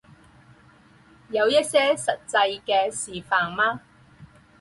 [1.29, 3.81] 有一些实际的示范吗